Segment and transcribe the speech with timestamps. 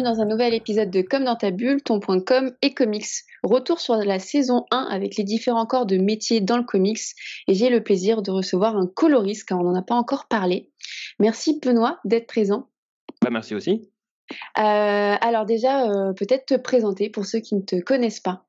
[0.00, 3.06] bienvenue dans un nouvel épisode de Comme dans ta bulle, ton point com et comics.
[3.42, 7.00] Retour sur la saison 1 avec les différents corps de métiers dans le comics
[7.48, 10.70] et j'ai le plaisir de recevoir un coloriste car on n'en a pas encore parlé.
[11.18, 12.68] Merci Benoît d'être présent.
[13.22, 13.90] Bah, merci aussi.
[14.58, 18.44] Euh, alors déjà, euh, peut-être te présenter pour ceux qui ne te connaissent pas.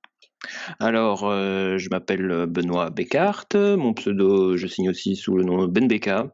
[0.79, 3.45] Alors, euh, je m'appelle Benoît Bécart.
[3.53, 6.33] Mon pseudo, je signe aussi sous le nom Ben Beka.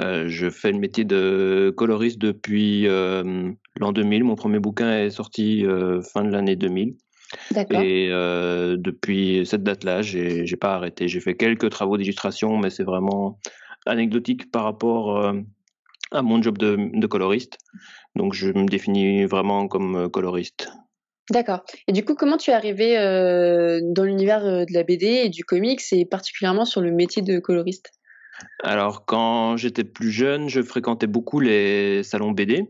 [0.00, 4.24] Euh, je fais le métier de coloriste depuis euh, l'an 2000.
[4.24, 6.96] Mon premier bouquin est sorti euh, fin de l'année 2000.
[7.70, 8.08] Et
[8.76, 11.08] depuis cette date-là, j'ai n'ai pas arrêté.
[11.08, 13.40] J'ai fait quelques travaux d'illustration, mais c'est vraiment
[13.86, 15.34] anecdotique par rapport
[16.12, 17.58] à mon job de, de, coloriste.
[18.14, 20.68] Donc, je me définis vraiment comme coloriste.
[21.30, 21.64] D'accord.
[21.88, 22.94] Et du coup, comment tu es arrivé
[23.82, 27.90] dans l'univers de la BD et du comics, et particulièrement sur le métier de coloriste?
[28.62, 32.66] Alors, quand j'étais plus jeune, je fréquentais beaucoup les salons BD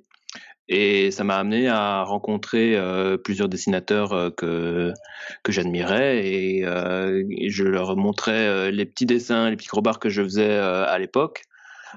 [0.69, 7.65] et ça m'a amené à rencontrer euh, plusieurs dessinateurs euh, que, j'admirais et, euh, je
[7.65, 11.45] leur montrais les petits dessins, les petits crobards que je faisais à l'époque.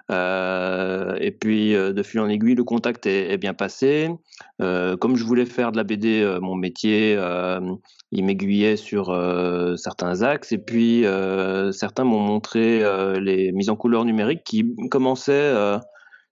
[0.09, 4.09] Et puis, de fil en aiguille, le contact est, bien passé.
[4.59, 7.19] comme je voulais faire de la BD mon métier,
[8.11, 9.07] il m'aiguillait sur
[9.77, 10.51] certains axes.
[10.51, 11.05] Et puis,
[11.71, 12.83] certains m'ont montré
[13.19, 15.53] les mises en couleur numériques qui commençaient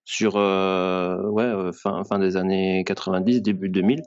[0.06, 4.02] sur ouais, fin, fin des années 90, début 2000.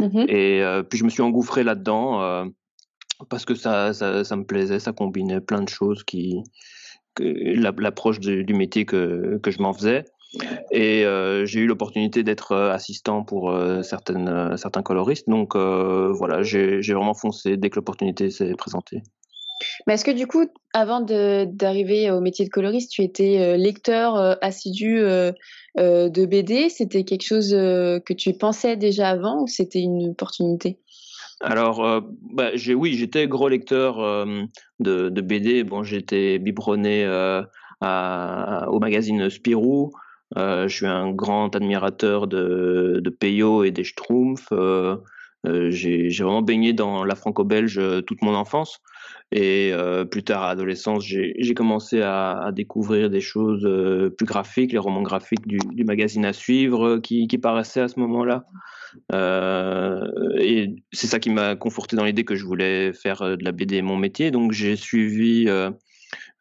[0.00, 2.46] Mmh et puis, je me suis engouffré là-dedans
[3.28, 6.42] parce que ça, ça, ça, me plaisait, ça combinait plein de choses qui
[7.20, 10.04] l'approche du métier que, que je m'en faisais.
[10.70, 15.28] Et euh, j'ai eu l'opportunité d'être euh, assistant pour euh, certaines, certains coloristes.
[15.28, 19.02] Donc voilà, j'ai vraiment foncé dès que l'opportunité s'est présentée.
[19.86, 24.98] Mais est-ce que du coup, avant d'arriver au métier de coloriste, tu étais lecteur assidu
[25.76, 30.78] de BD C'était quelque chose que tu pensais déjà avant ou c'était une opportunité?
[31.44, 33.98] Alors, bah, oui, j'étais gros lecteur
[34.80, 35.64] de, de, BD.
[35.64, 37.06] Bon, j'étais biberonné
[37.82, 39.92] au magazine Spirou.
[40.36, 44.52] Euh, je suis un grand admirateur de, de Peyo et des Schtroumpfs.
[44.52, 44.96] Euh,
[45.46, 48.80] euh, j'ai vraiment baigné dans la franco-belge toute mon enfance.
[49.32, 49.72] Et
[50.10, 53.68] plus tard, à l'adolescence, j'ai commencé à, découvrir des choses
[54.16, 58.44] plus graphiques, les romans graphiques du, magazine à suivre qui paraissaient à ce moment-là.
[59.12, 63.82] Et c'est ça qui m'a conforté dans l'idée que je voulais faire de la BD
[63.82, 64.30] mon métier.
[64.30, 65.48] Donc j'ai suivi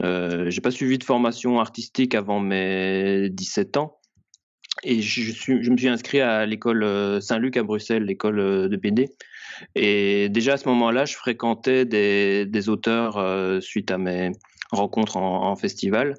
[0.01, 3.99] euh, j'ai pas suivi de formation artistique avant mes 17 ans.
[4.83, 8.75] Et je, suis, me suis inscrit à l'école euh, Saint-Luc à Bruxelles, l'école euh, de
[8.75, 9.09] BD.
[9.75, 14.31] Et déjà à ce moment-là, je fréquentais des, auteurs euh, suite à mes
[14.75, 16.15] rencontres en, en festival.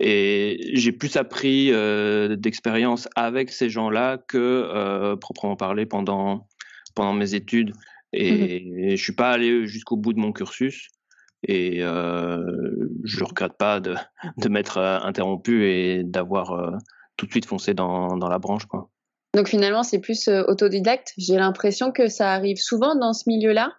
[0.00, 6.46] Et j'ai plus appris euh, d'expérience avec ces gens-là que euh, proprement parler pendant,
[6.94, 7.72] pendant mes études.
[8.12, 10.88] Et, mmh et je suis pas allé jusqu'au bout de mon cursus.
[11.46, 12.42] Et euh,
[13.04, 13.94] je regrette pas de,
[14.38, 16.80] de m'être interrompu et d'avoir
[17.16, 18.66] tout de suite foncé dans, dans la branche.
[18.66, 18.90] Quoi.
[19.34, 21.12] Donc finalement, c'est plus autodidacte.
[21.16, 23.72] J'ai l'impression que ça arrive souvent dans ce milieu-là.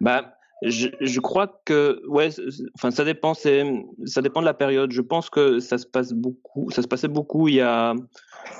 [0.00, 2.28] Bah, je, crois que ouais,
[2.74, 4.92] enfin ça dépend, ça dépend de la période.
[4.92, 7.94] Je pense que ça se passe beaucoup, ça se passait beaucoup il y a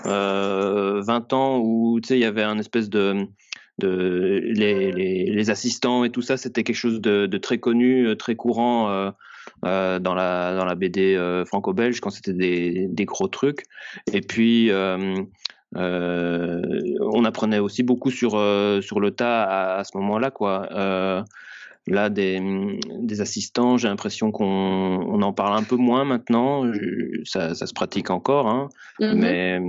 [0.06, 3.26] euh, 20 ans où tu sais il y avait un espèce de
[3.86, 9.10] les, assistants et tout ça, c'était quelque chose de, très connu, euh, très courant euh,
[9.64, 11.16] euh, dans la dans la BD
[11.46, 13.64] franco-belge quand c'était des, des, gros trucs.
[14.12, 14.70] Et puis
[15.74, 18.32] on apprenait aussi beaucoup sur
[18.82, 21.24] sur le tas à, ce moment-là, quoi.
[21.86, 22.40] Là, des,
[23.00, 26.70] des assistants, j'ai l'impression qu'on on en parle un peu moins maintenant.
[27.24, 28.68] ça, ça se pratique encore, hein,
[29.00, 29.14] mm-hmm.
[29.14, 29.60] mais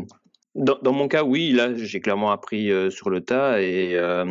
[0.56, 4.26] dans, dans, mon cas, oui, là, j'ai clairement appris euh, sur le tas et euh,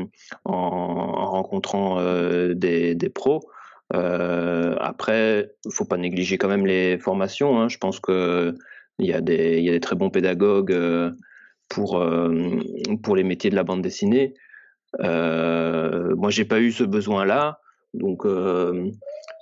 [0.44, 3.40] en, en, rencontrant euh, des, des, pros.
[3.90, 7.58] après, il faut pas négliger quand même les formations.
[7.60, 7.68] Hein.
[7.68, 8.54] Je pense que
[8.98, 10.76] il y, a des, il y a des très bons pédagogues
[11.70, 12.04] pour,
[13.02, 14.34] pour les métiers de la bande dessinée.
[14.98, 17.60] moi, j'ai pas eu ce besoin-là,
[17.94, 18.24] donc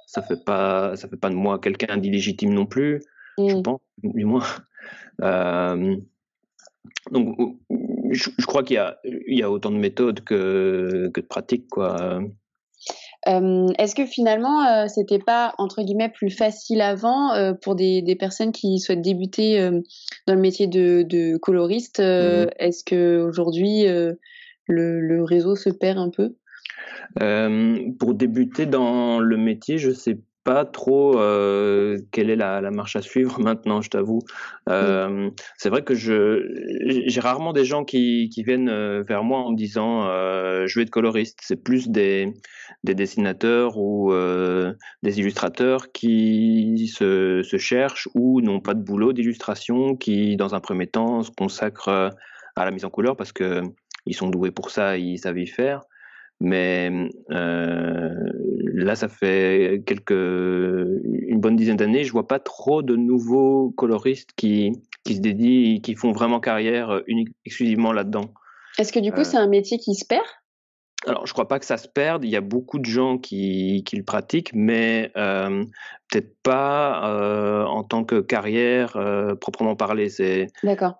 [0.06, 3.02] ça fait pas ça fait pas de moi quelqu'un d'illégitime non plus.
[3.38, 3.62] Je mmh.
[3.62, 4.44] pense, du moins.
[7.10, 7.36] Donc,
[8.10, 11.68] je, crois qu'il y a, il y a autant de méthodes que, que de pratiques,
[11.68, 12.20] quoi.
[13.26, 18.00] Euh, est-ce que finalement, euh, c'était pas entre guillemets plus facile avant euh, pour des,
[18.00, 19.60] des, personnes qui souhaitent débuter
[20.26, 25.98] dans le métier de, de coloriste mmh Est-ce que aujourd'hui le, le, réseau se perd
[25.98, 26.36] un peu?
[27.16, 32.96] Pour débuter dans le métier, je sais pas trop euh, quelle est la, la, marche
[32.96, 34.20] à suivre maintenant, je t'avoue.
[34.70, 35.28] Euh,
[35.58, 36.42] c'est vrai que je
[37.06, 40.78] j'ai rarement des gens qui, qui viennent euh, vers moi en me disant euh, je
[40.78, 41.40] vais être coloriste.
[41.42, 42.32] C'est plus des,
[42.82, 44.72] des dessinateurs ou euh,
[45.02, 50.60] des illustrateurs qui se, se cherchent ou n'ont pas de boulot d'illustration, qui dans un
[50.60, 52.10] premier temps se consacrent
[52.56, 53.60] à la mise en couleur parce que
[54.06, 55.82] ils sont doués pour ça, ils savent y faire.
[56.40, 58.14] Mais euh,
[58.74, 64.30] là, ça fait quelques, une bonne dizaine d'années, je vois pas trop de nouveaux coloristes
[64.36, 64.72] qui,
[65.04, 68.32] qui se dédient, qui font vraiment carrière unique, exclusivement là-dedans.
[68.78, 70.24] Est-ce que du coup, euh, c'est un métier qui se perd?
[71.06, 72.24] Alors, je crois pas que ça se perde.
[72.24, 75.64] Il y a beaucoup de gens qui, qui le pratiquent, mais euh,
[76.10, 80.08] peut-être pas euh, en tant que carrière euh, proprement parlé.
[80.08, 80.98] C'est d'accord.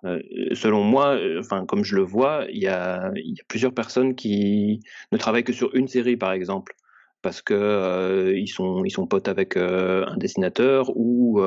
[0.53, 4.15] Selon moi, enfin comme je le vois, il y a, il y a plusieurs personnes
[4.15, 4.79] qui
[5.11, 6.75] ne travaillent que sur une série, par exemple,
[7.21, 11.41] parce que euh, ils sont ils sont potes avec un dessinateur ou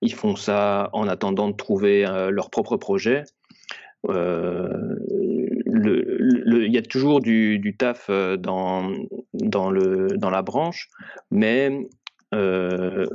[0.00, 3.24] ils font ça en attendant de trouver leur propre projet.
[4.08, 4.96] Euh,
[5.64, 8.92] le, le, il y a toujours du, du taf euh, dans,
[9.34, 10.88] dans, le, dans la branche,
[11.30, 11.88] mais
[12.34, 13.06] euh,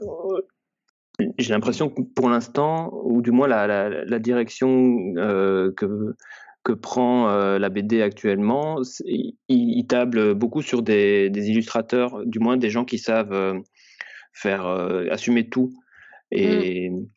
[1.37, 6.15] j'ai l'impression que pour l'instant, ou du moins la, la, la direction euh, que,
[6.63, 12.39] que prend euh, la BD actuellement, il, il, table beaucoup sur des, des, illustrateurs, du
[12.39, 13.61] moins des gens qui savent
[14.33, 14.65] faire
[15.09, 15.73] assumer tout.
[16.31, 17.07] Et mm.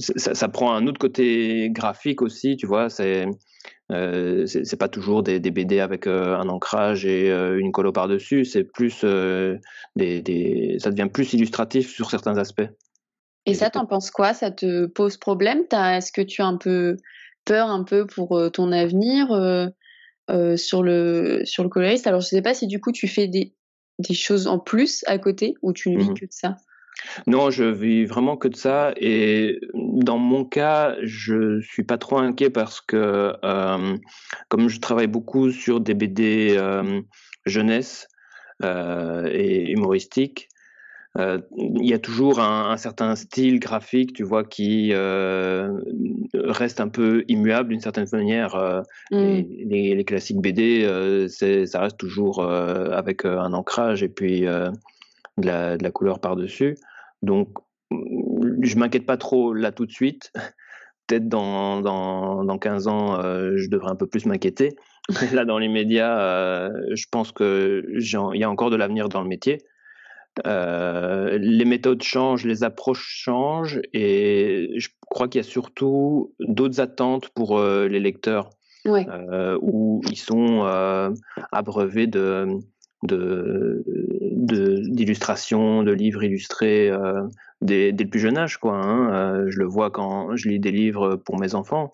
[0.00, 2.88] Ça, ça, prend un autre côté graphique aussi, tu vois.
[2.90, 3.26] C'est
[3.90, 7.90] euh, c'est pas toujours des, des, BD avec euh, un ancrage et euh, une colo
[7.92, 9.56] par-dessus, c'est plus euh,
[9.96, 12.68] des, des, ça devient plus illustratif sur certains aspects.
[13.46, 14.32] Et, ça, t'en penses quoi?
[14.32, 15.64] Ça te pose problème?
[15.72, 16.96] Est-ce que tu as un peu
[17.44, 19.28] peur un peu pour ton avenir
[20.56, 22.06] sur le sur le coloriste?
[22.06, 23.54] Alors je sais pas si du coup tu fais des,
[23.98, 26.14] des choses en plus à côté ou tu ne vis mmh.
[26.14, 26.56] que de ça.
[27.26, 28.92] Non, je vis vraiment que de ça.
[28.96, 33.96] Et dans mon cas, je suis pas trop inquiet parce que euh,
[34.48, 37.00] comme je travaille beaucoup sur des BD euh,
[37.46, 38.08] jeunesse
[38.62, 40.48] euh, et humoristiques,
[41.16, 47.24] il y a toujours un, un, certain style graphique, tu vois, qui reste un peu
[47.26, 48.84] immuable d'une certaine manière.
[49.10, 49.16] Mm.
[49.16, 50.86] Les, les, les, classiques BD,
[51.28, 56.76] ça reste toujours avec un ancrage et puis de la, de la couleur par-dessus.
[57.22, 57.48] Donc,
[57.90, 60.32] je m'inquiète pas trop là tout de suite.
[61.06, 64.76] Peut-être dans, dans, dans 15 ans, euh, je devrais un peu plus m'inquiéter.
[65.32, 69.28] là, dans les médias, euh, je pense qu'il y a encore de l'avenir dans le
[69.28, 69.58] métier.
[70.46, 76.80] Euh, les méthodes changent, les approches changent, et je crois qu'il y a surtout d'autres
[76.80, 78.50] attentes pour les lecteurs,
[78.84, 79.04] ouais.
[79.60, 80.64] Où ils sont
[81.50, 82.46] abreuvés de,
[83.02, 87.22] de d'illustrations, de, livres illustrés euh,
[87.60, 88.58] dès, le plus jeune âge.
[88.58, 89.12] Quoi, hein.
[89.12, 91.90] euh, je le vois quand je lis des livres pour mes enfants,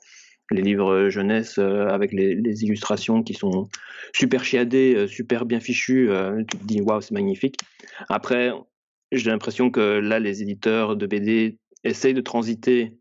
[0.51, 3.69] les livres jeunesse euh, avec les, illustrations qui sont
[4.15, 6.11] super chiadées, super bien fichues.
[6.49, 7.59] Tu te dis waouh, c'est magnifique.
[8.09, 8.53] Après,
[9.13, 12.97] j'ai l'impression que là, les éditeurs de BD essayent de transiter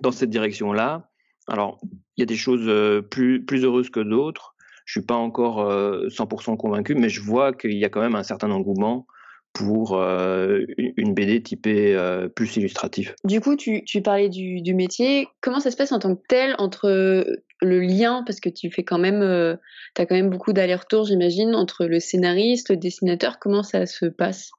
[0.00, 1.10] dans cette direction-là.
[1.46, 1.80] Alors,
[2.16, 4.54] il y a des choses plus, plus heureuses que d'autres
[4.90, 8.16] je suis pas encore euh, 100% convaincu, mais je vois qu'il y a quand même
[8.16, 9.06] un certain engouement
[9.52, 10.64] pour euh,
[10.96, 13.14] une BD typée euh, plus illustratif.
[13.22, 15.28] Du coup, tu, tu parlais du, du, métier.
[15.42, 17.24] Comment ça se passe en tant que tel entre
[17.62, 19.54] le lien, parce que tu fais quand même, euh,
[19.96, 23.38] as quand même beaucoup d'allers-retours, j'imagine, entre le scénariste, le dessinateur.
[23.38, 24.50] Comment ça se passe?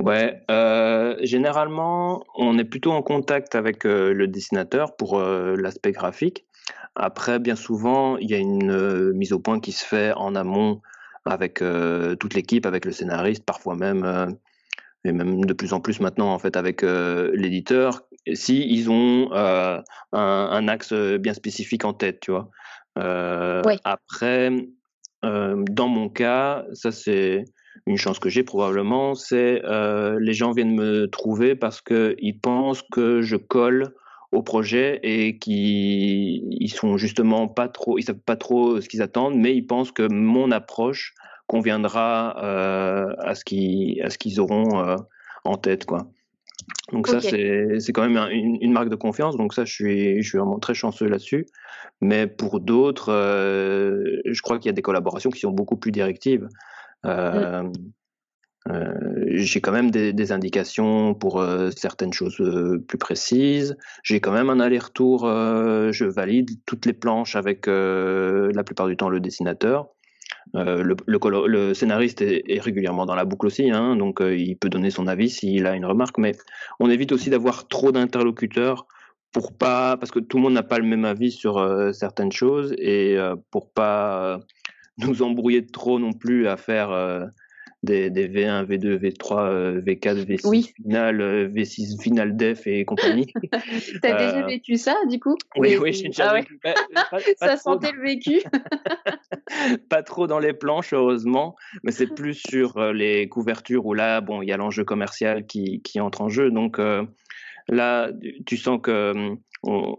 [0.00, 5.92] Ouais, euh, généralement, on est plutôt en contact avec euh, le dessinateur pour euh, l'aspect
[5.92, 6.46] graphique.
[6.94, 10.34] Après, bien souvent, il y a une euh, mise au point qui se fait en
[10.34, 10.80] amont
[11.24, 14.26] avec euh, toute l'équipe, avec le scénariste, parfois même, euh,
[15.04, 18.02] et même de plus en plus maintenant, en fait, avec l'éditeur,
[18.34, 19.82] si ils ont un,
[20.12, 22.50] un, axe bien spécifique en tête, tu vois.
[23.64, 23.78] Oui.
[23.84, 24.50] Après,
[25.22, 27.44] dans mon cas, ça c'est
[27.86, 29.62] une chance que j'ai probablement, c'est
[30.18, 33.94] les gens viennent me trouver parce qu'ils pensent que je colle
[34.32, 39.02] au projet et qui ils sont justement pas trop, ils savent pas trop ce qu'ils
[39.02, 41.14] attendent, mais ils pensent que mon approche
[41.46, 44.96] conviendra euh, à ce qu'ils à ce qu'ils auront euh,
[45.44, 46.08] en tête quoi.
[46.92, 47.20] Donc okay.
[47.20, 49.36] ça c'est c'est quand même une, une, marque de confiance.
[49.36, 51.46] Donc ça je suis je suis vraiment très chanceux là-dessus.
[52.00, 55.90] Mais pour d'autres, euh, je crois qu'il y a des collaborations qui sont beaucoup plus
[55.90, 56.48] directives.
[57.04, 57.72] Mm.
[58.68, 58.92] Euh,
[59.28, 63.76] j'ai quand même des, indications pour euh, certaines choses euh, plus précises.
[64.02, 65.26] J'ai quand même un aller-retour.
[65.26, 69.88] je valide toutes les planches avec la plupart du temps le dessinateur.
[70.54, 75.06] le, le, scénariste est, régulièrement dans la boucle aussi, hein, donc il peut donner son
[75.06, 76.32] avis s'il a une remarque, mais
[76.80, 78.86] on évite aussi d'avoir trop d'interlocuteurs
[79.32, 81.54] pour pas, parce que tout le monde n'a pas le même avis sur
[81.94, 83.16] certaines choses et
[83.50, 84.40] pour pas
[84.98, 86.90] nous embrouiller trop non plus à faire
[87.82, 93.32] des, V1, V2, V3, V4, V6 final, V6 final def et compagnie.
[94.02, 95.36] T'as as déjà euh, vécu ça du coup?
[95.56, 96.60] Oui, oui, j'ai déjà ah vécu.
[97.36, 98.42] ça sentait le vécu.
[99.88, 101.54] pas trop dans les planches, heureusement,
[101.84, 105.46] mais c'est plus sur euh, les couvertures où là, bon, il y a l'enjeu commercial
[105.46, 106.50] qui, qui, entre en jeu.
[106.50, 107.04] Donc euh,
[107.68, 108.10] là,
[108.46, 109.96] tu sens que on,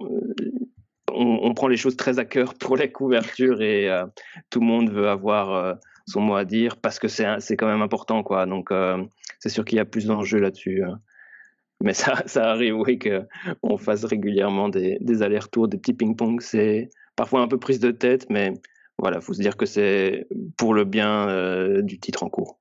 [1.11, 3.89] on, prend les choses très à cœur pour les couvertures et
[4.49, 5.77] tout le monde veut avoir
[6.09, 8.45] son mot à dire parce que c'est quand même important quoi.
[8.45, 9.03] Donc euh,
[9.39, 10.83] c'est sûr qu'il y a plus d'enjeux là-dessus.
[10.83, 10.99] Hein.
[11.81, 16.41] Mais ça, ça arrive, oui, qu'on fasse régulièrement des, des allers-retours, des petits ping-pong.
[16.41, 18.53] C'est parfois un peu prise de tête, mais
[18.97, 22.59] voilà, faut se dire que c'est pour le bien euh, du titre en cours.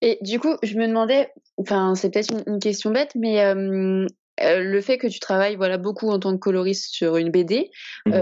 [0.00, 4.06] Et du coup, je me demandais, enfin, c'est peut-être une, question bête, mais euh,
[4.38, 7.70] le fait que tu travailles voilà beaucoup en tant que coloriste sur une BD
[8.06, 8.12] mmh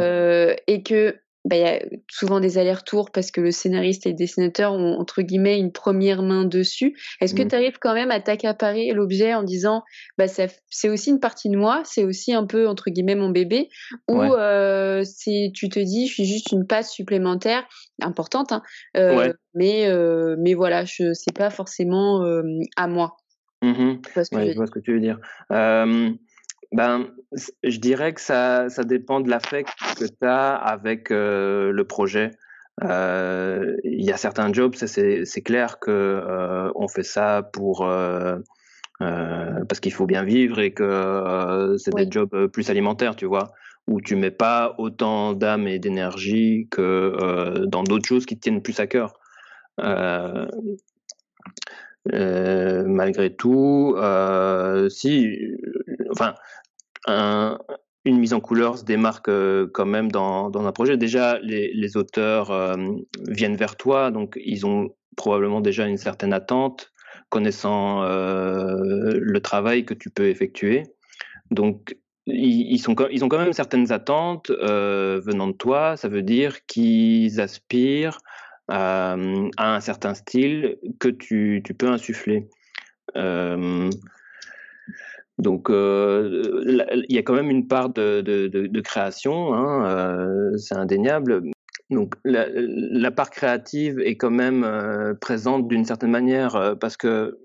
[0.67, 4.73] et que bah, y a souvent des allers-retours parce que le scénariste et le dessinateur
[4.75, 6.97] ont entre guillemets une première main dessus.
[7.21, 7.49] Est-ce que mmh.
[7.49, 9.83] tu arrives quand même à t'accaparer l'objet en disant
[10.19, 13.71] bah c'est aussi une partie de moi, c'est aussi un peu entre guillemets mon bébé?
[14.09, 17.67] Ou euh, si tu te dis je suis juste une passe supplémentaire
[18.01, 18.63] importante hein,
[18.97, 22.25] euh, mais euh, mais voilà, je c'est pas forcément
[22.77, 23.17] à moi.
[23.63, 25.19] Mmh je vois ce que tu veux dire.
[26.73, 27.09] Ben,
[27.63, 32.31] je dirais que ça, ça dépend de l'affect que tu as avec euh, le projet.
[32.83, 37.87] Euh, il y a certains jobs, c'est clair que euh, on fait ça pour
[38.99, 43.53] parce qu'il faut bien vivre et que c'est des jobs plus alimentaires, tu vois,
[43.87, 48.63] où tu mets pas autant d'âme et d'énergie que dans d'autres choses qui te tiennent
[48.63, 49.13] plus à cœur.
[52.07, 53.97] malgré tout,
[54.89, 55.37] si,
[56.11, 56.35] enfin,
[58.05, 60.97] une mise en couleur se démarque euh, quand même dans, un projet.
[60.97, 62.77] Déjà, les, auteurs euh,
[63.29, 66.93] viennent vers toi, donc ils ont probablement déjà une certaine attente,
[67.29, 70.85] connaissant euh, le travail que tu peux effectuer.
[71.51, 75.97] Donc, ils, ont quand même certaines attentes venant de toi.
[75.97, 78.19] Ça veut dire qu'ils aspirent
[78.69, 79.17] à
[79.59, 82.49] un certain style que tu peux insuffler.
[85.39, 86.43] Donc, euh,
[87.09, 91.43] il y a quand même une part de, création, hein, euh, c'est indéniable.
[91.91, 97.39] Donc, la, part créative est quand même euh, présente d'une certaine manière parce que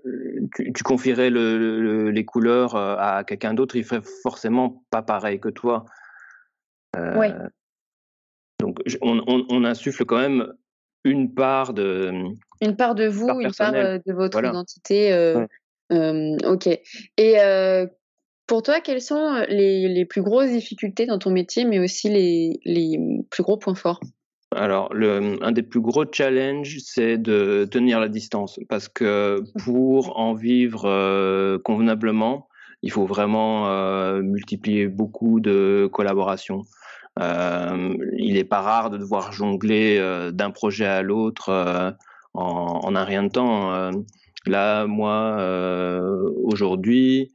[0.56, 5.86] tu, confierais les couleurs à quelqu'un d'autre, il ferait forcément pas pareil que toi.
[6.96, 7.28] oui.
[8.60, 10.52] Donc, on, insuffle quand même
[11.04, 12.12] une part de.
[12.60, 15.12] Une part de vous, une part de votre identité
[15.90, 16.68] ok.
[17.18, 17.36] Et
[18.48, 22.60] pour toi, quelles sont les, les, plus grosses difficultés dans ton métier, mais aussi les,
[22.64, 22.98] les
[23.30, 24.00] plus gros points forts?
[24.56, 29.62] Alors, le, un des plus gros challenges, c'est de tenir la distance, parce que mmh.
[29.64, 32.48] pour en vivre convenablement,
[32.84, 36.62] il faut vraiment euh, multiplier beaucoup de collaborations.
[37.20, 40.00] Euh, il n'est pas rare de devoir jongler
[40.32, 41.96] d'un projet à l'autre
[42.34, 43.92] en, en, un rien de temps.
[44.48, 47.32] Là, moi, euh, aujourd'hui,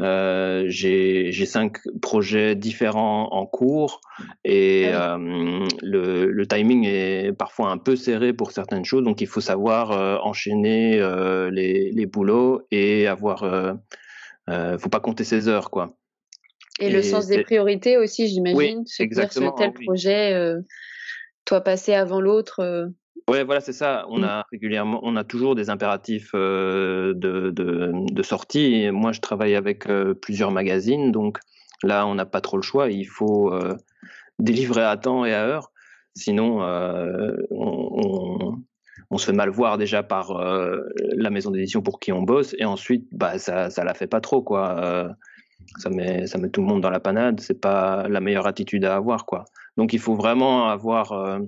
[0.00, 4.00] euh, j'ai cinq projets différents en cours
[4.44, 9.20] et ah euh, le, le, timing est parfois un peu serré pour certaines choses, donc
[9.20, 15.22] il faut savoir euh, enchaîner euh, les, les, boulots et avoir, euh, faut pas compter
[15.22, 15.96] ses heures, quoi.
[16.80, 18.78] Et, le sens des priorités aussi, j'imagine.
[18.80, 19.54] Oui, exactement.
[19.54, 20.54] Dire, tel projet,
[21.44, 22.90] toi passer avant l'autre.
[23.28, 24.04] Ouais, voilà, c'est ça.
[24.08, 24.24] On mmh.
[24.24, 28.90] a régulièrement, on a toujours des impératifs euh, de, de, de, sortie.
[28.90, 31.38] moi, je travaille avec euh, plusieurs magazines, donc
[31.82, 32.90] là, on n'a pas trop le choix.
[32.90, 33.76] Il faut euh,
[34.38, 35.72] délivrer à temps et à heure,
[36.14, 36.60] sinon
[37.50, 38.58] on,
[39.10, 42.64] on, se fait mal voir déjà par la maison d'édition pour qui on bosse, et
[42.64, 45.16] ensuite, bah, ça, ça la fait pas trop, quoi.
[45.78, 47.40] ça met, ça met tout le monde dans la panade.
[47.40, 49.44] C'est pas la meilleure attitude à avoir, quoi.
[49.76, 51.40] Donc, il faut vraiment avoir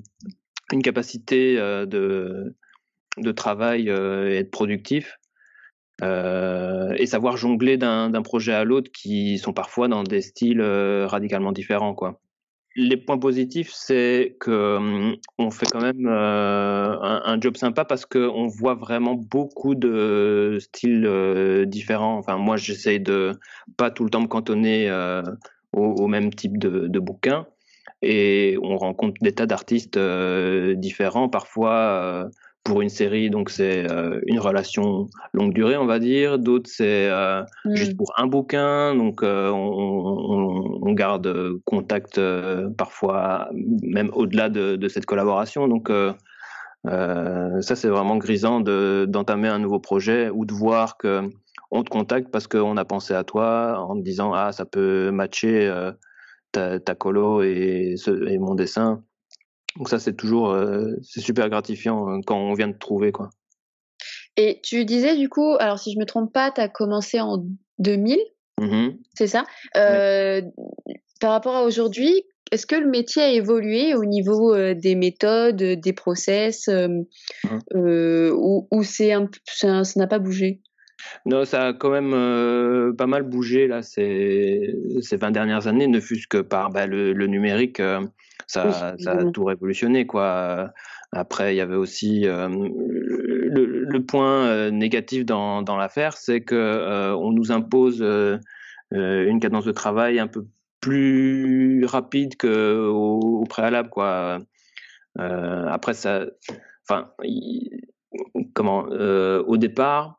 [0.73, 2.55] une capacité euh, de,
[3.19, 5.19] de travail euh, et être productif.
[6.03, 11.53] Euh, et savoir jongler d'un projet à l'autre qui sont parfois dans des styles radicalement
[11.53, 12.21] différents quoi.
[12.79, 18.75] Les points positifs, c'est que hum, fait quand même un, job sympa parce qu'on voit
[18.75, 22.19] vraiment beaucoup de styles différents.
[22.19, 23.33] Enfin, moi, j'essaye de
[23.79, 24.93] pas tout le temps me cantonner
[25.73, 27.47] au, au, même type de, de bouquin.
[28.03, 29.99] Et on rencontre des tas d'artistes
[30.77, 31.29] différents.
[31.29, 32.29] Parfois,
[32.65, 33.87] pour une série, donc c'est
[34.27, 36.39] une relation longue durée, on va dire.
[36.39, 37.11] D'autres, c'est
[37.65, 37.97] juste mmh.
[37.97, 42.21] pour un bouquin, donc on, on, garde contact
[42.77, 43.49] parfois
[43.83, 45.69] même au-delà de, de, cette collaboration.
[45.69, 45.91] Donc
[46.87, 51.23] euh, ça, c'est vraiment grisant d'entamer un nouveau projet ou de voir que
[51.73, 55.11] on te contacte parce qu'on a pensé à toi en te disant ah ça peut
[55.11, 55.91] matcher euh,
[56.53, 57.95] ta, ta, colo et,
[58.29, 59.03] et, mon dessin.
[59.77, 63.31] Donc ça, c'est toujours euh, c'est super gratifiant hein, quand on vient de trouver quoi.
[64.37, 67.45] Et tu disais du coup, alors si je me trompe pas, tu as commencé en
[67.79, 68.19] 2000,
[68.61, 69.45] mmh c'est ça?
[71.21, 75.57] Par rapport à aujourd'hui, est-ce que le métier a évolué au niveau euh, des méthodes,
[75.57, 77.59] des process, euh, mmh.
[77.75, 79.13] euh, ou, c'est
[79.45, 80.61] ça n'a pas bougé?
[81.25, 86.01] Non, ça a quand même pas mal bougé là ces, ces 20 dernières années, ne
[86.01, 87.83] fût-ce que par bah, le, numérique,
[88.47, 90.73] ça, ça, a tout révolutionné quoi.
[91.13, 97.53] Après, il y avait aussi le, point négatif dans, dans l'affaire, c'est que on nous
[97.53, 98.03] impose
[98.93, 100.47] une cadence de travail un peu
[100.81, 104.39] plus rapide qu'au au préalable quoi.
[105.19, 106.27] Euh, après ça,
[106.89, 107.11] enfin,
[108.55, 110.16] comment, euh, au départ,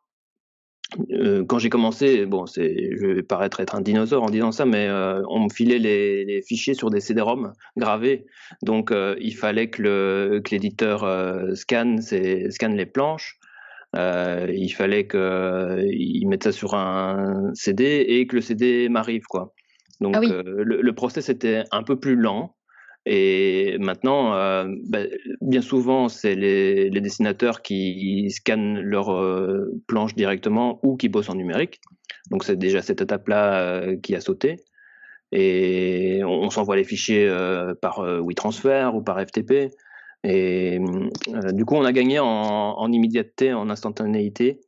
[1.11, 4.65] euh, quand j'ai commencé, bon, c'est, je vais paraître être un dinosaure en disant ça,
[4.65, 4.89] mais
[5.29, 8.25] on me filait les, les, fichiers sur des CD-ROM gravés,
[8.61, 11.05] donc il fallait que, le, que l'éditeur
[11.55, 13.39] scanne, scanne les planches.
[13.95, 19.53] il fallait qu'il mette ça sur un CD et que le CD m'arrive quoi.
[19.99, 22.55] Donc ah euh, le, le, process était un peu plus lent.
[23.09, 24.99] Et maintenant, euh, bah,
[25.39, 31.35] bien souvent, c'est les, dessinateurs qui scannent leur euh, planche directement ou qui bossent en
[31.35, 31.79] numérique.
[32.31, 34.57] Donc c'est déjà cette étape-là qui a sauté.
[35.31, 37.33] Et on, s'envoie les fichiers
[37.81, 39.71] par WeTransfer ou par FTP.
[40.25, 40.79] Et
[41.53, 44.59] du coup, on a gagné en, immédiateté, en instantanéité.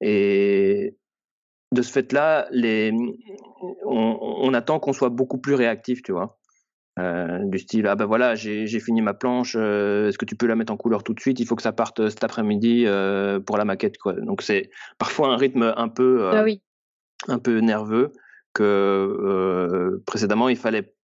[0.00, 0.96] Et
[1.72, 2.92] de ce fait-là, les,
[3.84, 6.38] on, attend qu'on soit beaucoup plus réactif, tu vois.
[6.98, 10.46] Euh, du style, ah ben voilà, j'ai fini ma planche, euh, est-ce que tu peux
[10.46, 11.38] la mettre en couleur tout de suite?
[11.40, 12.86] Il faut que ça parte euh, cet après-midi
[13.44, 13.98] pour la maquette.
[13.98, 14.14] Quoi.
[14.14, 16.44] Donc c'est parfois un rythme un peu, ah
[17.28, 18.12] un peu nerveux
[18.54, 20.94] que précédemment il fallait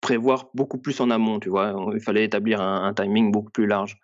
[0.00, 1.76] prévoir beaucoup plus en amont, tu vois.
[1.94, 3.98] Il fallait établir un timing beaucoup plus large.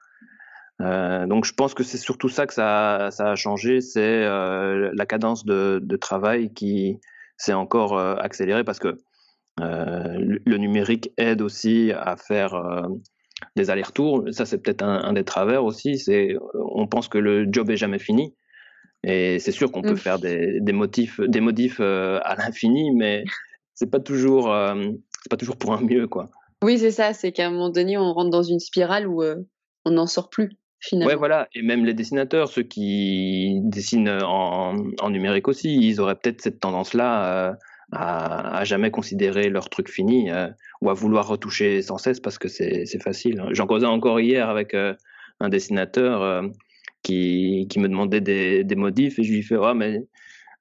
[0.79, 5.45] Donc je pense que c'est surtout ça que ça, ça a changé, c'est la cadence
[5.45, 7.01] de, de, travail qui
[7.37, 8.99] s'est encore accélérée parce que
[9.59, 12.83] le numérique aide aussi à faire euh,
[13.57, 14.25] des allers-retours.
[14.31, 15.99] Ça c'est peut-être un, un, des travers aussi.
[15.99, 18.35] C'est on pense que le job est jamais fini
[19.03, 23.25] et c'est sûr qu'on peut faire des, des, motifs, des modifs à l'infini, mais
[23.75, 24.53] c'est pas toujours
[25.23, 26.31] c'est pas toujours pour un mieux quoi.
[26.64, 29.23] Oui c'est ça, c'est qu'à un moment donné on rentre dans une spirale où
[29.85, 30.51] on n'en sort plus.
[30.92, 31.49] Ouais, voilà.
[31.55, 36.61] Et même les dessinateurs, ceux qui dessinent en, en numérique aussi, ils auraient peut-être cette
[36.61, 37.55] tendance-là euh,
[37.92, 40.49] à, à, jamais considérer leur truc fini euh,
[40.81, 43.42] ou à vouloir retoucher sans cesse parce que c'est facile.
[43.51, 44.94] J'en causais encore hier avec euh,
[45.40, 46.44] un dessinateur
[47.03, 50.01] qui, qui, me demandait des, des, modifs et je lui fais ouais, mais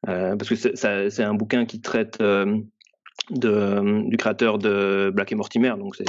[0.03, 5.95] parce que c'est un bouquin qui traite de, du créateur de Black et Mortimer, donc
[5.95, 6.05] c'est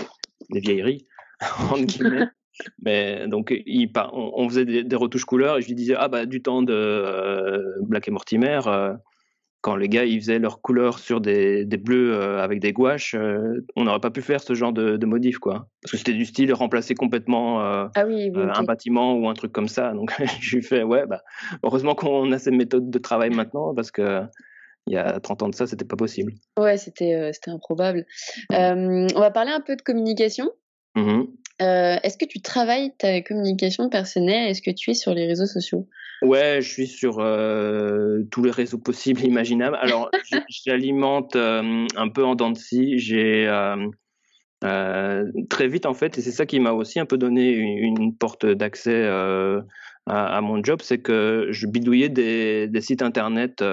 [0.51, 1.07] des vieilleries
[1.71, 2.29] en guillemets.
[2.83, 6.43] Mais donc, il, on, faisait des, retouches couleurs et je lui disais, ah bah, du
[6.43, 8.95] temps de euh, Black et Mortimer, euh,
[9.67, 13.17] quand les gars ils faisaient leurs couleurs sur des, des bleus euh, avec des gouaches,
[13.75, 15.67] on n'aurait pas pu faire ce genre de, de modif, quoi.
[15.83, 19.93] Parce que c'était du style remplacer complètement ah un bâtiment ou un truc comme ça.
[19.93, 21.21] Donc, je lui fais, ouais, bah,
[21.65, 24.23] heureusement qu'on a ces méthodes de travail maintenant parce que
[24.87, 26.33] il y a 30 ans de ça, c'était pas possible.
[26.57, 28.07] Ouais, c'était c'était improbable.
[28.51, 30.53] on va parler un peu de communication.
[30.97, 31.25] Mmh
[31.63, 34.51] euh, est-ce que tu travailles ta communication personnelle?
[34.51, 35.89] Est-ce que tu es sur les réseaux sociaux?
[36.21, 39.79] Ouais, je suis sur euh, tous les réseaux possibles et imaginables.
[39.81, 40.11] Alors,
[40.67, 42.99] j'alimente euh, un peu en dents de scie.
[42.99, 43.47] J'ai
[44.61, 48.45] très vite, en fait, et c'est ça qui m'a aussi un peu donné une, porte
[48.45, 49.07] d'accès
[50.07, 53.65] à, mon job, c'est que je bidouillais des, sites internet.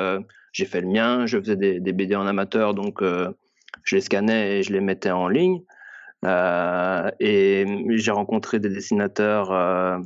[0.54, 4.60] J'ai fait le mien, je faisais des, des BD en amateur, donc je les scannais
[4.60, 5.64] et je les mettais en ligne.
[6.26, 9.98] Euh, et j'ai rencontré des dessinateurs euh,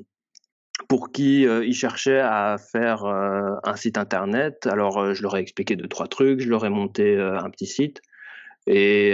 [0.87, 4.67] pour qui euh, ils cherchaient à faire un site internet.
[4.67, 8.01] Alors je leur ai expliqué deux trois trucs, je leur ai monté un petit site.
[8.67, 9.13] Et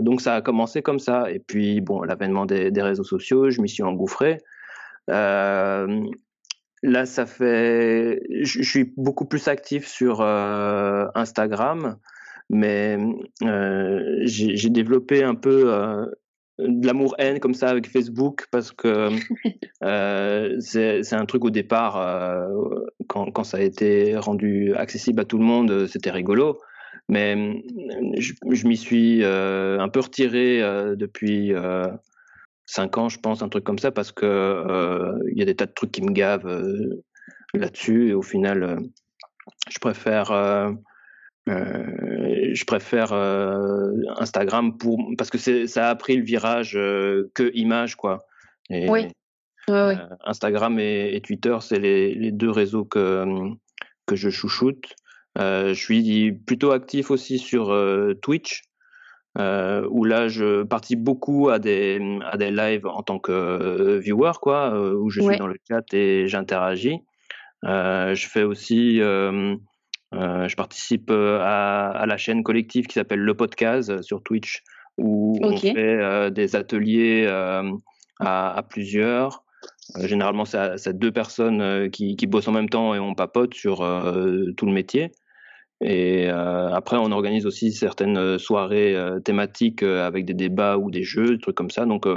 [0.00, 1.30] donc ça a commencé comme ça.
[1.30, 4.38] Et puis bon, l'avènement des, des, réseaux sociaux, je m'y suis engouffré.
[5.08, 5.86] là,
[7.04, 11.96] ça fait, je suis beaucoup plus actif sur Instagram
[12.48, 12.96] mais
[13.42, 16.06] euh, j'ai développé un peu euh,
[16.58, 19.10] de l'amour-haine comme ça avec Facebook parce que
[19.84, 22.48] euh, c'est un truc au départ,
[23.08, 26.58] quand, quand, ça a été rendu accessible à tout le monde, c'était rigolo.
[27.08, 27.62] Mais
[28.18, 30.60] je, je m'y suis un peu retiré
[30.96, 31.52] depuis
[32.64, 35.66] cinq ans, je pense, un truc comme ça, parce que il y a des tas
[35.66, 36.48] de trucs qui me gavent
[37.54, 38.08] là-dessus.
[38.08, 38.80] Et au final,
[39.70, 40.32] je préfère
[41.46, 47.96] je préfère euh, Instagram pour parce que ça a pris le virage euh, que image
[47.96, 48.26] quoi.
[48.70, 49.08] oui.
[50.24, 53.24] Instagram et, Twitter, c'est les, les, deux réseaux que
[54.06, 54.94] que je chouchoute.
[55.36, 57.76] je suis plutôt actif aussi sur
[58.22, 58.62] Twitch.
[59.36, 64.78] où là je participe beaucoup à des à des lives en tant que viewer quoi
[64.78, 67.00] où je suis dans le chat et j'interagis
[67.64, 69.56] je fais aussi euh,
[70.12, 74.62] je participe euh, à, la chaîne collective qui s'appelle Le Podcast euh, sur Twitch,
[74.98, 77.26] où on fait des ateliers
[78.18, 79.44] à, plusieurs.
[80.00, 83.78] généralement, c'est deux personnes qui, bossent en même temps et on papote sur
[84.56, 85.12] tout le métier.
[85.82, 91.42] Et après, on organise aussi certaines soirées thématiques avec des débats ou des jeux, des
[91.42, 91.84] trucs comme ça.
[91.84, 92.08] Donc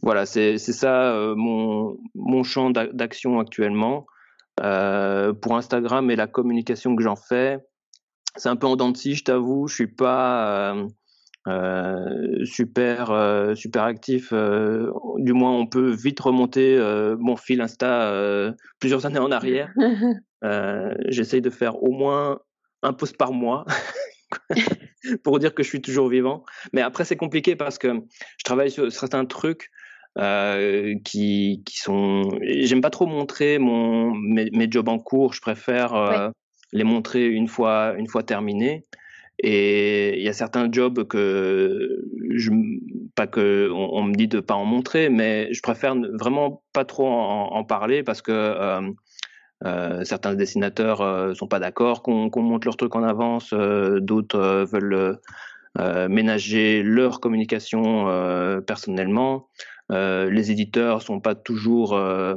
[0.00, 4.06] voilà, c'est ça mon, mon, champ d'action actuellement.
[4.60, 7.58] Euh, pour Instagram et la communication que j'en fais,
[8.36, 9.66] c'est un peu en dents de scie, je t'avoue.
[9.68, 10.86] Je suis pas euh,
[11.48, 13.06] euh, super
[13.56, 14.32] super actif.
[14.32, 16.78] du moins, on peut vite remonter
[17.18, 19.72] mon fil Insta plusieurs années en arrière.
[21.08, 22.38] J'essaye de faire au moins
[22.82, 23.64] un post par mois.
[25.24, 26.44] pour dire que je suis toujours vivant.
[26.72, 27.88] Mais après, c'est compliqué parce que
[28.38, 29.70] je travaille sur certains trucs
[30.18, 32.38] euh, qui, qui sont.
[32.42, 35.32] J'aime pas trop montrer mon, mes, mes, jobs en cours.
[35.34, 36.30] Je préfère euh,
[36.72, 38.86] les montrer une fois, une fois terminés.
[39.42, 42.50] Et il y a certains jobs que je,
[43.14, 47.08] pas que on, me dit de pas en montrer, mais je préfère vraiment pas trop
[47.08, 48.82] en, parler parce que euh,
[49.64, 55.18] euh, certains dessinateurs euh, sont pas d'accord qu'on montre leur truc en avance, d'autres veulent
[56.10, 59.48] ménager leur communication personnellement.
[59.90, 62.36] Euh, les éditeurs sont pas toujours euh,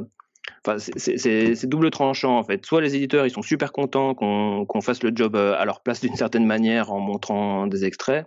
[0.66, 2.64] Enfin, c'est double tranchant en fait.
[2.64, 6.00] Soit les éditeurs ils sont super contents qu'on fasse le job euh, à leur place
[6.00, 8.26] d'une certaine manière en montrant des extraits,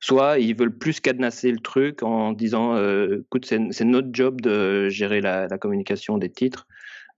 [0.00, 5.20] soit ils veulent plus cadenasser le truc en disant écoute c'est notre job de gérer
[5.20, 6.66] la, communication des titres,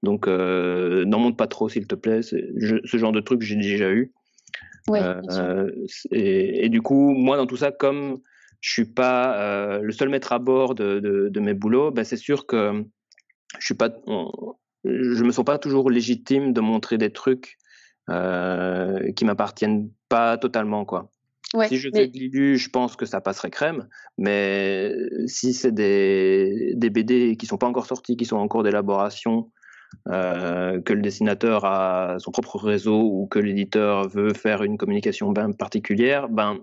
[0.02, 2.20] donc n'en montre pas trop s'il te plaît.
[2.22, 4.12] ce genre de truc j'ai déjà eu.
[4.88, 5.00] Ouais,
[6.12, 8.20] et, et, du coup moi dans tout ça comme
[8.60, 12.16] je suis pas euh, le seul maître à bord de, de, mes boulots, ben c'est
[12.16, 12.84] sûr que
[13.58, 13.90] je suis pas,
[14.84, 17.56] je me sens pas toujours légitime de montrer des trucs
[18.10, 21.10] euh, qui m'appartiennent pas totalement, quoi.
[21.68, 24.94] si je fais de l'ILU, je pense que ça passerait crème, mais
[25.26, 29.50] si c'est des, des BD qui sont pas encore sortis, qui sont en cours d'élaboration,
[30.08, 35.32] euh, que le dessinateur a son propre réseau ou que l'éditeur veut faire une communication
[35.58, 36.60] particulière, ben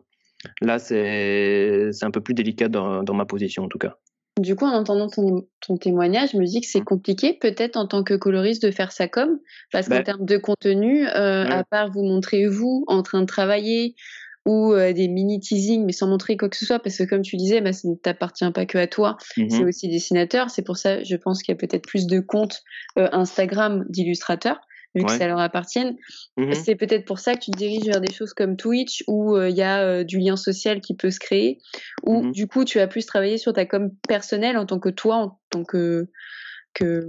[0.62, 3.98] Là, c'est un peu plus délicat dans, ma position, en tout cas.
[4.40, 6.86] Du coup, en entendant ton, témoignage, je me dis que c'est mmh.
[6.86, 9.40] compliqué, peut-être en tant que coloriste, de faire ça comme,
[9.72, 13.26] parce qu'en bah termes de contenu, euh, à part vous montrer vous en train de
[13.26, 13.96] travailler
[14.46, 17.22] ou euh, des mini teasing, mais sans montrer quoi que ce soit, parce que comme
[17.22, 20.52] tu disais, bah, ça ne t'appartient pas que à toi, mmh c'est aussi dessinateur.
[20.52, 22.62] C'est pour ça, je pense qu'il y a peut-être plus de comptes
[22.98, 24.60] euh, Instagram d'illustrateurs
[24.96, 25.96] vu que ça leur appartienne.
[26.38, 29.36] Mmh c'est peut-être pour ça que tu te diriges vers des choses comme Twitch où
[29.36, 31.60] euh, il y a euh, du lien social qui peut se créer,
[32.04, 34.90] où mmh du coup tu as plus travaillé sur ta com personnelle en tant que
[34.90, 36.08] toi, en tant que
[36.74, 37.08] que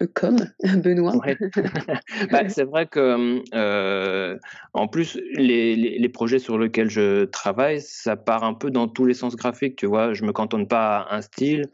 [0.00, 0.36] euh, comme
[0.82, 1.14] Benoît.
[2.30, 4.38] bah, c'est vrai que
[4.72, 8.88] en plus les, les, les, projets sur lesquels je travaille, ça part un peu dans
[8.88, 9.76] tous les sens graphiques.
[9.76, 11.70] Tu vois, je me cantonne pas à un style.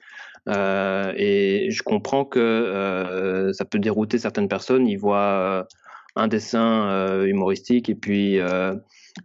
[0.49, 4.87] Euh, et je comprends que euh, ça peut dérouter certaines personnes.
[4.87, 5.63] Ils voient euh,
[6.17, 8.41] un dessin humoristique et puis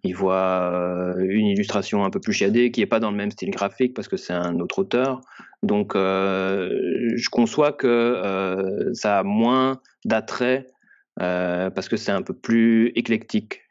[0.04, 3.50] ils voient une illustration un peu plus chiadée qui n'est pas dans le même style
[3.50, 5.22] graphique parce que c'est un autre auteur.
[5.64, 10.68] Donc je conçois que ça a moins d'attrait
[11.16, 13.62] parce que c'est un peu plus éclectique.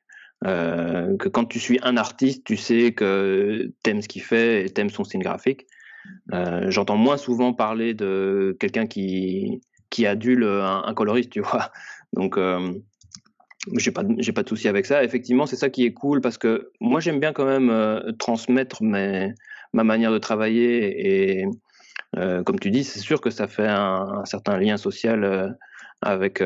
[0.42, 4.90] que quand tu suis un artiste, tu sais que t'aimes ce qu'il fait et t'aimes
[4.90, 5.66] son style graphique.
[6.32, 9.60] Euh, j'entends moins souvent parler de quelqu'un qui,
[9.90, 11.70] qui adule un, un coloriste, tu vois.
[12.12, 12.72] Donc, euh,
[13.76, 15.04] j'ai pas, pas de souci avec ça.
[15.04, 18.82] Effectivement, c'est ça qui est cool parce que moi, j'aime bien quand même euh, transmettre
[18.82, 21.46] ma manière de travailler et,
[22.16, 25.48] euh, comme tu dis, c'est sûr que ça fait un, certain lien social euh,
[26.02, 26.42] avec,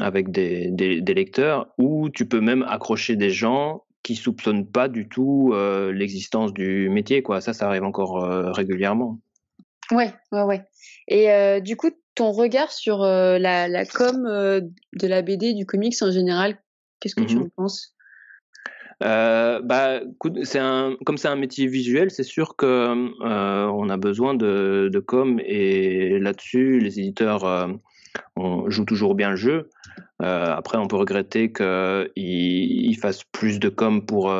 [0.00, 4.88] avec des, des, des, lecteurs où tu peux même accrocher des gens qui soupçonnent pas
[4.88, 5.54] du tout
[5.92, 7.22] l'existence du métier.
[7.22, 7.40] Quoi.
[7.40, 8.22] Ça, ça arrive encore
[8.54, 9.20] régulièrement.
[9.90, 10.64] Ouais, ouais, ouais.
[11.08, 16.10] Et du coup, ton regard sur la, la, com de la BD, du comics en
[16.10, 16.58] général,
[17.00, 17.94] qu'est-ce que tu mmh en penses?
[19.02, 20.00] Euh, bah,
[20.44, 24.88] c'est un, comme c'est un métier visuel, c'est sûr que euh, on a besoin de,
[24.92, 27.68] de com et là-dessus, les éditeurs euh,
[28.36, 29.70] on joue toujours bien le jeu.
[30.20, 34.32] après, on peut regretter qu'ils ils fassent plus de com pour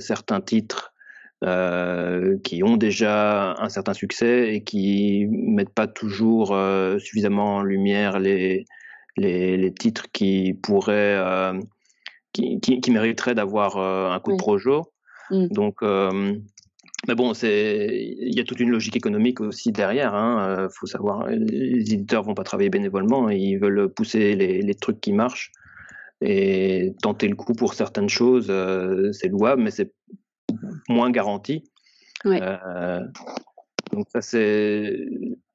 [0.00, 0.92] certains titres
[2.42, 6.56] qui ont déjà un certain succès et qui mettent pas toujours
[6.98, 8.64] suffisamment en lumière les,
[9.16, 11.54] les, les titres qui pourraient
[12.34, 14.92] qui, qui, mériterait d'avoir euh, un coup de projo.
[15.30, 15.46] Mm.
[15.48, 16.34] Donc, euh,
[17.08, 20.12] mais bon, il y a toute une logique économique aussi derrière.
[20.12, 20.48] Il hein.
[20.48, 25.00] euh, faut savoir, les éditeurs vont pas travailler bénévolement, ils veulent pousser les, les, trucs
[25.00, 25.52] qui marchent
[26.20, 28.52] et tenter le coup pour certaines choses,
[29.12, 29.92] c'est louable, mais c'est
[30.88, 31.64] moins garanti.
[33.92, 35.06] donc ça c'est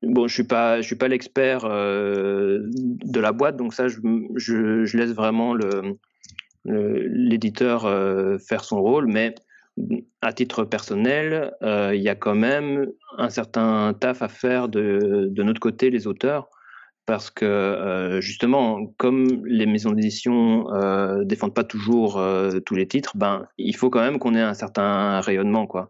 [0.04, 3.98] bon, je suis pas, je suis pas l'expert de la boîte, donc ça je,
[4.36, 5.98] je, je laisse vraiment le
[6.66, 9.36] l'éditeur euh, faire son rôle, mais
[10.22, 12.88] à titre personnel, euh, il y a quand même
[13.18, 16.50] un certain taf à faire de, de notre côté, les auteurs,
[17.06, 22.22] parce que euh, justement, comme les maisons d'édition euh, défendent pas toujours
[22.66, 25.90] tous les titres, ben il faut quand même qu'on ait un certain rayonnement, quoi.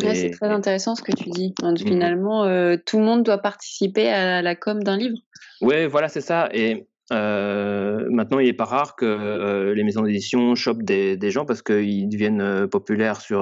[0.00, 1.54] c'est très intéressant ce que tu dis.
[1.62, 1.78] Mhm.
[1.78, 2.44] Finalement,
[2.86, 5.18] tout le monde doit participer à la com d'un livre.
[5.60, 6.48] Oui, voilà, c'est ça.
[6.52, 11.30] Et euh, maintenant, il n'est pas rare que euh, les maisons d'édition chopent des, des,
[11.30, 13.40] gens parce qu'ils deviennent euh, populaires sur,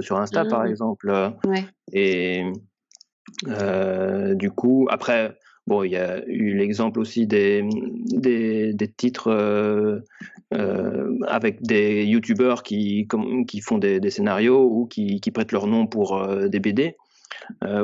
[0.00, 0.68] sur Insta, par mmh.
[0.68, 1.32] exemple.
[1.46, 1.64] Ouais.
[1.92, 2.44] Et
[4.34, 7.64] du coup, après, bon, il y a eu l'exemple aussi des,
[8.12, 10.02] des, des titres
[10.52, 13.08] avec des youtubeurs qui,
[13.46, 16.96] qui font des, des, scénarios ou qui, qui prêtent leur nom pour des BD.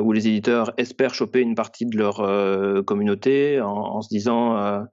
[0.01, 4.87] où les éditeurs espèrent choper une partie de leur communauté en, en, se disant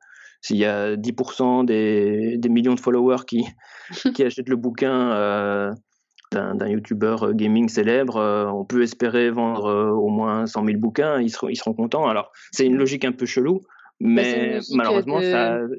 [0.45, 3.47] s'il y a 10% des, des, millions de followers qui,
[4.15, 5.73] qui achètent le bouquin euh,
[6.35, 11.19] d'un YouTuber euh, gaming célèbre, euh, on peut espérer vendre au moins 100 000 bouquins,
[11.19, 12.07] ils seront, ils seront contents.
[12.07, 13.63] Alors, c'est une logique un peu chelou,
[14.01, 15.71] mais malheureusement, il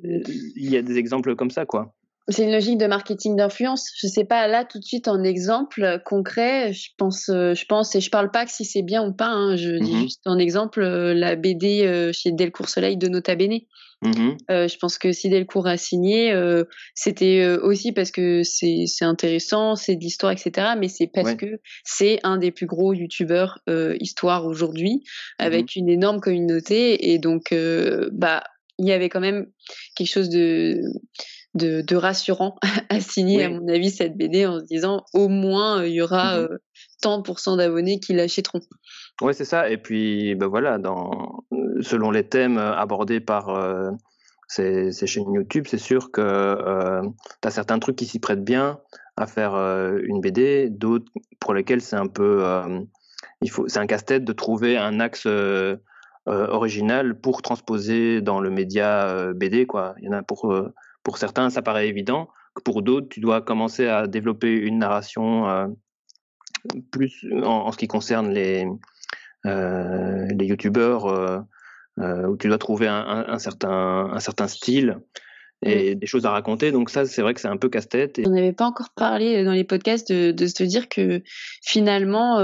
[0.57, 1.93] y a des exemples comme ça, quoi.
[2.27, 3.91] C'est une logique de marketing d'influence.
[3.97, 6.73] Je sais pas là tout de suite en exemple concret.
[6.73, 9.27] Je pense, je pense et je parle pas que si c'est bien ou pas.
[9.27, 10.01] Hein, je dis mm-hmm.
[10.01, 13.59] juste en exemple la BD chez Delcourt Soleil de Nota Bene.
[14.51, 18.85] Euh, je pense que si Delcourt a signé, euh, c'était euh, aussi parce que c'est
[19.01, 20.73] intéressant, c'est de l'histoire, etc.
[20.77, 23.59] Mais c'est parce que c'est un des plus gros youtubeurs
[23.99, 27.11] histoire aujourd'hui, mmh avec une énorme communauté.
[27.11, 27.53] Et donc,
[28.11, 28.43] bah,
[28.77, 29.47] il y avait quand même
[29.95, 30.81] quelque chose de,
[31.55, 32.57] de, rassurant
[32.89, 36.39] à signer, à mon avis, cette BD en se disant au moins il y aura
[36.39, 36.47] mmh
[37.01, 38.61] tant de pourcents d'abonnés qui l'achèteront.
[39.21, 39.69] Oui, c'est ça.
[39.69, 41.43] Et puis, ben voilà, dans,
[41.81, 43.91] selon les thèmes abordés par euh,
[44.47, 47.01] ces, chaînes YouTube, c'est sûr que euh,
[47.41, 48.79] tu as certains trucs qui s'y prêtent bien
[49.17, 52.43] à faire euh, une BD, d'autres pour lesquels c'est un peu.
[53.41, 55.27] il faut, c'est un casse-tête de trouver un axe
[56.25, 59.67] original pour transposer dans le média BD.
[59.67, 59.93] Quoi.
[59.99, 60.51] Il y en a pour,
[61.05, 62.27] pour certains, ça paraît évident.
[62.65, 65.73] Pour d'autres, tu dois commencer à développer une narration
[66.91, 68.65] plus en, ce qui concerne les,
[69.45, 71.39] euh, les youtubeurs euh,
[71.99, 74.97] euh, où tu dois trouver un, certain, un certain style
[75.61, 76.71] et des choses à raconter.
[76.71, 78.19] Donc ça, c'est vrai que c'est un peu casse-tête.
[78.25, 81.23] On n'avait pas encore parlé dans les podcasts de, de se dire que
[81.63, 82.37] finalement,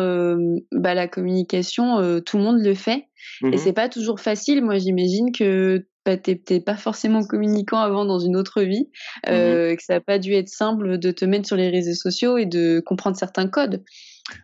[0.71, 3.05] bah, la communication, tout le monde le fait.
[3.43, 4.63] Et mmh c'est pas toujours facile.
[4.63, 8.89] Moi, j'imagine que bah, t'es pas forcément communicant avant dans une autre vie,
[9.27, 12.37] mmh que ça n'a pas dû être simple de te mettre sur les réseaux sociaux
[12.37, 13.83] et de comprendre certains codes.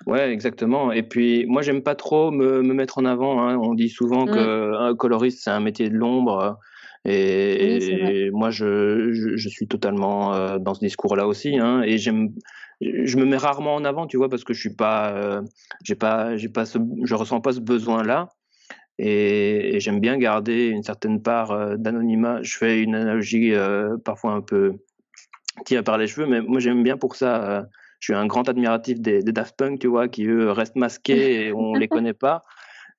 [0.05, 0.91] Ouais, exactement.
[0.91, 3.41] Et puis, moi, j'aime pas trop me, me, mettre en avant.
[3.41, 3.57] Hein.
[3.57, 4.31] On dit souvent mmh.
[4.31, 6.59] qu'un coloriste, c'est un métier de l'ombre.
[7.05, 11.57] Et, moi, je, je, suis totalement euh, dans ce discours-là aussi.
[11.57, 11.81] Hein.
[11.83, 12.33] Et j'aime,
[12.81, 15.41] je me mets rarement en avant, tu vois, parce que je suis pas, euh,
[15.83, 18.29] j'ai pas, j'ai pas, ce, je ressens pas ce besoin-là.
[18.99, 22.41] Et, j'aime bien garder une certaine part euh, d'anonymat.
[22.41, 23.53] Je fais une analogie
[24.03, 24.73] parfois un peu
[25.65, 27.67] tirée par les cheveux, mais moi, j'aime bien pour ça
[27.99, 31.53] je suis un grand admiratif des, Daft Punk, tu vois, qui eux restent masqués et
[31.53, 32.43] on les connaît pas.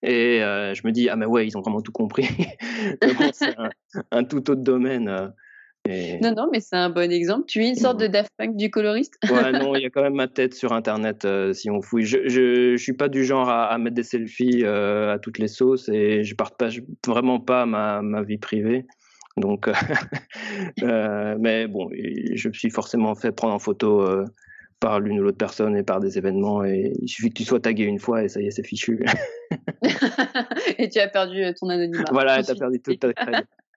[0.03, 2.29] Et euh, je me dis, ah, mais ouais, ils ont vraiment tout compris.
[3.33, 3.57] c'est
[4.11, 5.33] un, tout autre domaine.
[5.89, 7.47] Euh, non, non, mais c'est un bon exemple.
[7.47, 9.15] Tu es une sorte de Daft Punk du coloriste?
[9.31, 12.05] Ouais, non, il y a quand même ma tête sur Internet euh, si on fouille.
[12.05, 16.25] Je, je, suis pas du genre à, mettre des selfies à toutes les sauces et
[16.25, 18.87] je partage vraiment pas ma, ma vie privée.
[19.37, 19.69] Donc,
[20.83, 24.05] mais bon, je me suis forcément fait prendre en photo
[24.81, 26.65] par l'une ou l'autre personne et par des événements.
[26.65, 29.05] Et il suffit que tu sois tagué une fois et ça y est, c'est fichu.
[30.79, 32.05] et tu as perdu ton anonymat.
[32.11, 33.09] Voilà, tu as perdu toute ta.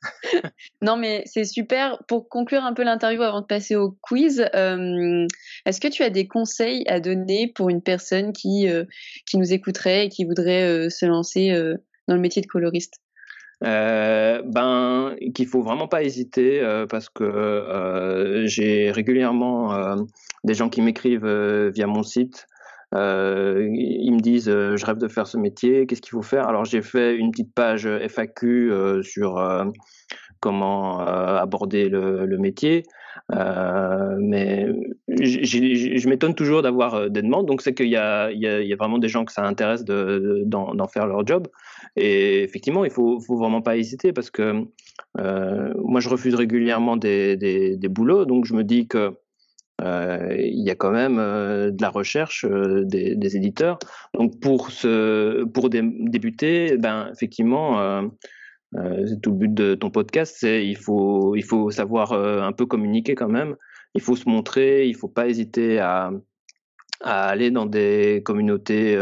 [0.82, 2.04] non, mais c'est super.
[2.08, 5.28] Pour conclure un peu l'interview avant de passer au quiz, euh,
[5.66, 8.86] est-ce que tu as des conseils à donner pour une personne qui, euh,
[9.34, 11.52] nous écouterait et qui voudrait euh, se lancer
[12.08, 12.96] dans le métier de coloriste?
[13.62, 19.96] Ben, qu'il faut vraiment pas hésiter parce que j'ai régulièrement
[20.44, 22.48] des gens qui m'écrivent via mon site
[22.94, 26.48] ils me disent je rêve de faire ce métier, qu'est-ce qu'il faut faire?
[26.48, 29.42] Alors j'ai fait une petite page FAQ sur
[30.40, 32.84] comment aborder le, métier,
[33.30, 34.68] mais
[35.08, 38.30] je m'étonne toujours d'avoir des demandes, donc c'est qu'il y, a,
[38.78, 41.48] vraiment des gens que ça intéresse d'en de, faire leur job.
[41.96, 44.66] Et effectivement, il faut, faut vraiment pas hésiter parce que
[45.18, 49.12] moi je refuse régulièrement des, des, des boulots, donc je me dis que euh,
[49.82, 53.80] il y a quand même euh, de la recherche euh, des, éditeurs.
[54.14, 58.10] Donc pour ce, pour débuter, ben effectivement,
[58.74, 62.66] c'est tout le but de ton podcast, c'est il faut il faut savoir un peu
[62.66, 63.56] communiquer quand même.
[63.96, 66.12] Il faut se montrer, il faut pas hésiter à
[67.02, 68.98] aller dans des communautés.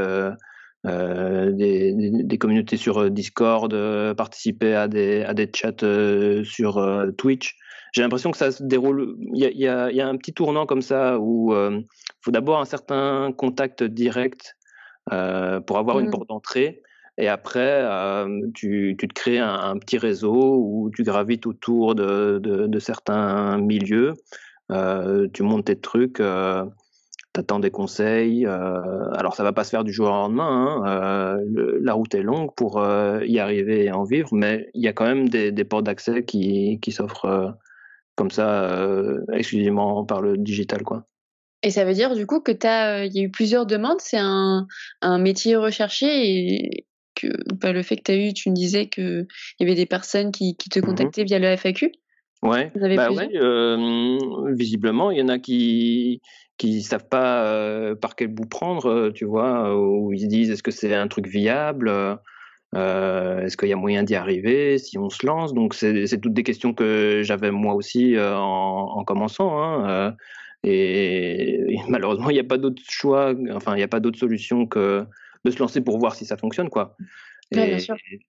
[0.86, 3.74] des, communautés sur Discord,
[4.16, 7.58] participer à des, à des chats sur Twitch
[7.92, 9.16] j'ai l'impression que ça se déroule.
[9.34, 11.82] Il y a, y a, un petit tournant comme ça où il euh,
[12.22, 14.56] faut d'abord un certain contact direct
[15.12, 16.12] euh, pour avoir une mmh.
[16.12, 16.84] porte d'entrée.
[17.18, 22.40] Et après, euh, tu, tu, te crées un, petit réseau où tu gravites autour de,
[22.42, 24.14] de, de certains milieux.
[25.34, 28.46] tu montes tes trucs, tu attends des conseils.
[28.46, 30.82] alors, ça va pas se faire du jour au lendemain.
[30.86, 31.40] Hein,
[31.82, 35.06] la route est longue pour y arriver et en vivre, mais il y a quand
[35.06, 37.58] même des, des portes d'accès qui, qui s'offrent
[38.20, 41.08] comme ça, euh, exclusivement par le digital, quoi.
[41.64, 44.02] Et ça veut dire du coup que tu as, il y a eu plusieurs demandes,
[44.02, 44.68] c'est un,
[45.02, 48.88] un, métier recherché et que bah, le fait que tu as eu, tu me disais
[48.88, 49.26] qu'il
[49.62, 51.94] y avait des personnes qui, qui te mmh contactaient via le FAQ.
[52.44, 54.18] Ouais, bah ouais euh,
[54.54, 56.22] visiblement, il y en a qui
[56.58, 60.64] qui savent pas euh, par quel bout prendre, tu vois, où ils se disent est-ce
[60.64, 61.90] que c'est un truc viable
[62.76, 65.54] euh, Est-ce qu'il y a moyen d'y arriver si on se lance?
[65.54, 69.62] Donc c'est toutes des questions que j'avais moi aussi euh, en, en, commençant.
[69.62, 70.12] Hein, euh,
[70.64, 74.66] et, malheureusement, il n'y a pas d'autre choix, enfin, il n'y a pas d'autre solution
[74.66, 75.06] que
[75.46, 76.96] de se lancer pour voir si ça fonctionne, quoi.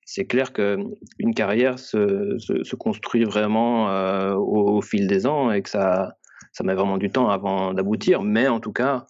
[0.05, 3.88] c'est clair qu'une carrière se, se, se, construit vraiment
[4.37, 6.14] au, au, fil des ans et que ça,
[6.53, 8.22] ça met vraiment du temps avant d'aboutir.
[8.22, 9.07] Mais en tout cas,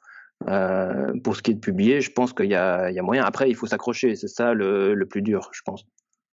[0.49, 3.25] euh, pour ce qui est de publier, je pense qu'il y, y a, moyen.
[3.25, 5.85] Après, il faut s'accrocher, c'est ça le, le, plus dur, je pense.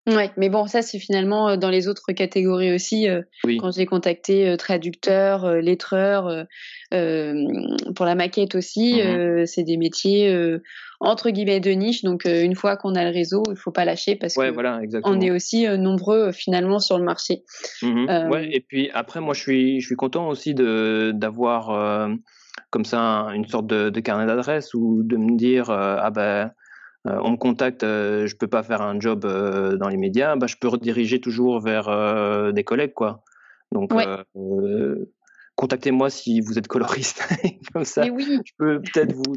[0.07, 3.09] Ouais, mais bon, ça c'est finalement euh, dans les autres catégories aussi.
[3.09, 3.23] Euh,
[3.59, 6.47] quand j'ai contacté traducteur, lettreur,
[6.91, 10.59] pour la maquette aussi, mmh c'est des métiers
[11.01, 12.03] entre guillemets de niche.
[12.03, 14.83] Donc une fois qu'on a le réseau, il faut pas lâcher parce ouais, qu'on voilà,
[14.83, 17.45] est aussi nombreux finalement sur le marché.
[17.81, 21.71] Mmh ouais, et puis après, moi je suis je suis content aussi de d'avoir
[22.75, 26.51] comme ça une sorte de, carnet d'adresse ou de me dire euh, ah ben
[27.07, 30.49] euh, on me contacte, euh, je peux pas faire un job dans les médias, bah,
[30.49, 33.23] je peux rediriger toujours vers des collègues quoi.
[33.71, 33.93] Donc
[35.55, 37.23] contactez-moi si vous êtes coloriste
[37.73, 38.03] comme ça.
[38.03, 39.37] Je peux peut-être vous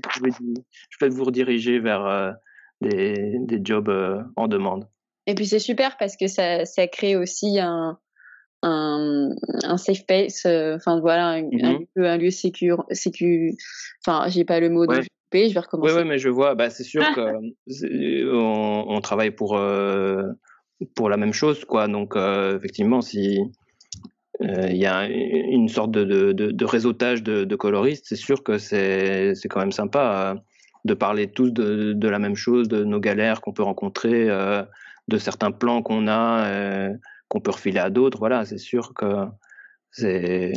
[0.90, 2.34] je peux vous rediriger vers
[2.82, 3.92] des, des, jobs
[4.36, 4.90] en demande.
[5.28, 8.00] Et puis c'est super parce que ça, ça crée aussi un,
[8.64, 9.30] un,
[9.64, 13.56] un safe place, euh, enfin voilà, un, mmh lieu, un lieu sécur, sécu,
[14.06, 15.02] enfin j'ai pas le mot de
[15.34, 15.92] je vais recommencer.
[15.94, 17.52] Oui, ouais, mais je vois, bah, c'est sûr qu'on
[18.96, 20.24] on travaille pour, euh,
[20.96, 21.88] pour la même chose, quoi.
[21.88, 23.40] Donc euh, effectivement, si
[24.40, 28.60] il y a une sorte de, de, de, réseautage de, de coloristes, c'est sûr que
[28.60, 30.36] c'est quand même sympa
[30.86, 35.18] de parler tous de, de la même chose, de nos galères qu'on peut rencontrer, de
[35.18, 36.92] certains plans qu'on a
[37.28, 38.20] qu'on peut refiler à d'autres.
[38.20, 39.26] Voilà, c'est sûr que
[39.92, 40.54] c'est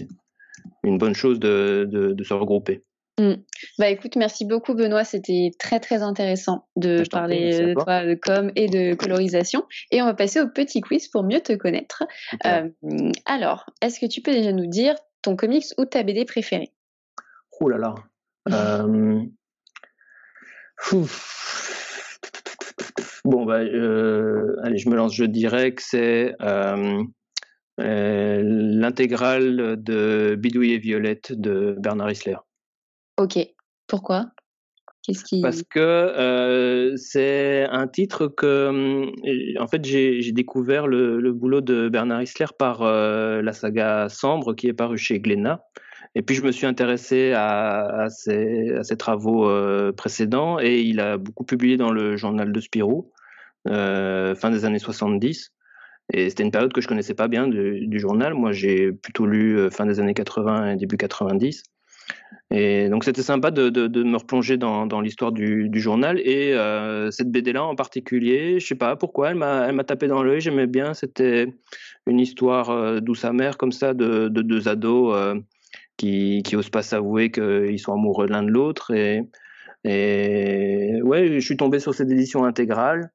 [0.83, 2.85] une bonne chose de, de, se regrouper.
[3.19, 3.35] Mmh.
[3.79, 8.15] Bah écoute, merci beaucoup Benoît, c'était très très intéressant de bah, parler de toi de
[8.15, 9.67] com et de colorisation.
[9.91, 12.05] Et on va passer au petit quiz pour mieux te connaître.
[12.47, 12.71] Euh,
[13.27, 16.73] alors, est-ce que tu peux déjà nous dire ton comics ou ta BD préférée?
[17.61, 17.95] Oh là là.
[18.51, 19.21] euh...
[23.31, 25.15] Bon, bah, euh, allez, je me lance.
[25.15, 27.01] Je dirais que c'est euh,
[27.79, 32.39] euh, l'intégrale de Bidouille et Violette de Bernard Isler.
[33.19, 33.39] Ok.
[33.87, 34.33] Pourquoi?
[35.05, 35.43] Qu'est-ce qui...
[35.43, 39.07] Parce que c'est un titre que,
[39.61, 44.67] en fait, j'ai découvert le, le, boulot de Bernard Isler par la saga Sambre qui
[44.67, 45.63] est paru chez Glénat.
[46.17, 49.49] Et puis je me suis intéressé à, ses, travaux
[49.93, 53.13] précédents et il a beaucoup publié dans le journal de Spirou,
[53.67, 55.53] fin des années 70.
[56.13, 58.35] Et c'était une période que je connaissais pas bien du, journal.
[58.35, 61.63] Moi, j'ai plutôt lu fin des années 80 et début 90.
[62.53, 63.71] Et donc c'était sympa de,
[64.03, 68.97] me replonger dans, l'histoire du, journal et euh, cette BD-là en particulier, je sais pas
[68.97, 71.47] pourquoi, elle m'a, tapé dans l'œil, j'aimais bien, c'était
[72.07, 75.37] une histoire euh, douce amère comme ça de, de deux ados euh,
[75.97, 79.23] qui, qui osent pas s'avouer qu'ils sont amoureux l'un de l'autre et,
[79.85, 83.13] et ouais, je suis tombé sur cette édition intégrale.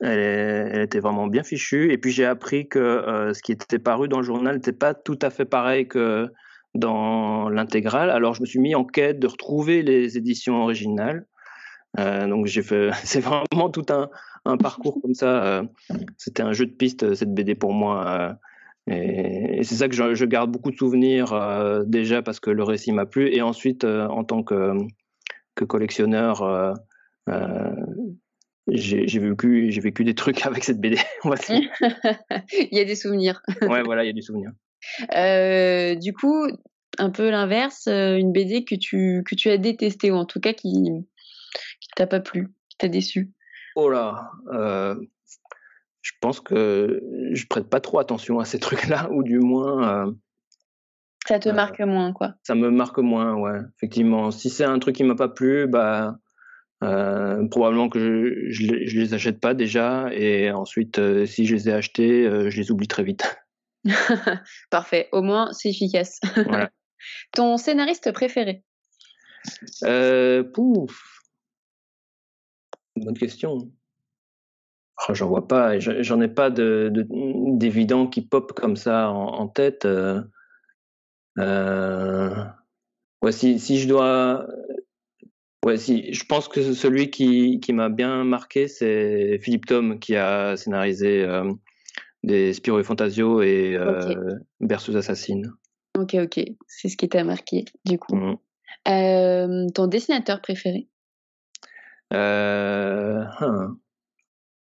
[0.00, 1.92] Elle, était vraiment bien fichue.
[1.92, 5.18] Et puis j'ai appris que ce qui était paru dans le journal n'était pas tout
[5.22, 6.30] à fait pareil que
[6.76, 8.10] dans l'intégrale.
[8.10, 11.26] Alors je me suis mis en quête de retrouver les éditions originales.
[11.98, 15.44] Euh, donc j'ai fait, c'est vraiment tout un, parcours comme ça.
[15.44, 15.62] Euh,
[16.16, 18.36] c'était un jeu de piste euh, cette BD pour moi.
[18.88, 21.34] et, c'est ça que je, garde beaucoup de souvenirs
[21.86, 24.76] déjà parce que le récit m'a plu et ensuite en tant que
[25.66, 26.74] collectionneur.
[28.68, 30.96] J'ai vécu, j'ai vécu des trucs avec cette BD.
[31.24, 33.42] il y a des souvenirs.
[33.62, 34.52] ouais, voilà, il y a des souvenirs.
[35.14, 36.46] Euh, du coup,
[36.98, 40.40] un peu l'inverse, euh, une BD que tu, que tu as détestée, ou en tout
[40.40, 40.90] cas qui,
[41.80, 43.30] qui t'a pas plu, qui t'a déçu.
[43.76, 44.96] Oh là, euh,
[46.02, 47.00] je pense que
[47.32, 50.12] je prête pas trop attention à ces trucs-là, ou du moins.
[51.26, 52.34] ça te marque moins, quoi.
[52.42, 53.60] Ça me marque moins, ouais.
[53.76, 56.18] Effectivement, si c'est un truc qui m'a pas plu, bah.
[57.50, 57.98] Probablement que
[58.50, 62.56] je, je, je, les achète pas déjà et ensuite si je les ai achetés je
[62.60, 63.38] les oublie très vite.
[64.70, 65.08] Parfait.
[65.12, 66.20] Au moins, c'est efficace.
[67.32, 68.62] Ton scénariste préféré?
[69.84, 71.22] Euh, Pouf.
[72.96, 73.70] Bonne question.
[75.08, 75.78] Oh, j'en vois pas.
[75.78, 79.84] J'en ai pas d'évident de, qui pop comme ça en, tête.
[79.84, 80.22] Euh,
[81.38, 82.44] euh,
[83.22, 84.46] ouais, si, si, je dois.
[85.66, 90.14] Ouais, si, je pense que celui qui, qui m'a bien marqué, c'est Philippe Tom qui
[90.14, 91.52] a scénarisé euh,
[92.22, 95.52] des Spiro et Fantasio et euh, Berceuse Assassine.
[95.98, 96.40] Ok, ok.
[96.68, 98.14] C'est ce qui t'a marqué, du coup.
[98.14, 98.36] Mmh.
[98.86, 100.86] Euh, ton dessinateur préféré?
[102.12, 103.76] Euh, hein.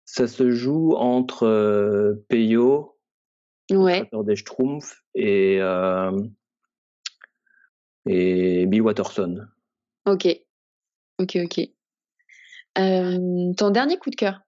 [0.07, 2.97] Ça se joue entre euh, Peyo,
[3.70, 4.09] ouais.
[4.24, 5.59] des Schtroumpfs, et,
[8.07, 9.47] et Bill Watterson.
[10.07, 10.26] Ok,
[11.18, 11.68] ok, ok.
[12.74, 14.40] ton dernier coup de cœur?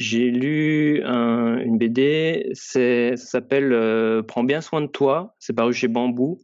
[0.00, 5.88] J'ai lu une BD, ça s'appelle euh, Prends bien soin de toi, c'est paru chez
[5.88, 6.40] Bambou.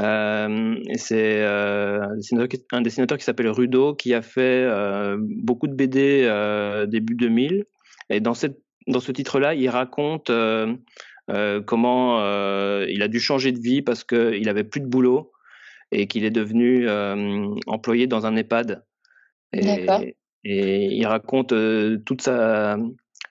[0.00, 2.00] Euh, c'est euh,
[2.72, 4.68] un, dessinateur qui s'appelle Rudo qui a fait
[5.20, 6.28] beaucoup de BD
[6.88, 7.66] début 2000.
[8.10, 8.32] Et dans,
[8.88, 10.32] dans ce titre-là, il raconte
[11.66, 12.18] comment
[12.84, 15.31] il a dû changer de vie parce qu'il avait plus de boulot
[15.92, 16.88] et qu'il est devenu
[17.66, 18.82] employé dans un EHPAD.
[20.44, 22.76] Et il raconte euh, toute sa,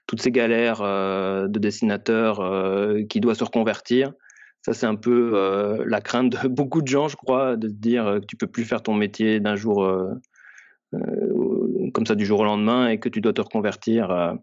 [0.07, 4.13] toutes ces galères euh, de dessinateur euh, qui doit se reconvertir.
[4.61, 8.19] Ça, c'est un peu la crainte de beaucoup de gens, je crois, de se dire
[8.21, 9.91] que tu peux plus faire ton métier d'un jour
[10.91, 14.35] comme ça du jour au lendemain et que tu dois te reconvertir.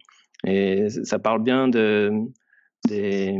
[0.44, 2.10] et ça parle bien de
[2.88, 3.38] des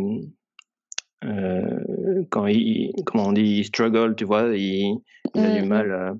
[1.22, 4.98] quand il comment on dit il struggle, tu vois, il,
[5.34, 6.18] il a du mal.